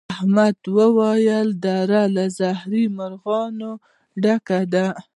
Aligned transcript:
احمد 0.13 0.57
وويل: 0.77 1.47
دره 1.63 2.01
له 2.15 2.25
زهري 2.39 2.85
مرغانو 2.97 3.71
ډکه 4.23 4.59
ده. 4.73 4.87